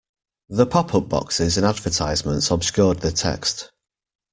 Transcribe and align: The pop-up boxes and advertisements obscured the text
The 0.49 0.65
pop-up 0.65 1.09
boxes 1.09 1.57
and 1.57 1.65
advertisements 1.67 2.49
obscured 2.49 3.01
the 3.01 3.11
text 3.11 3.69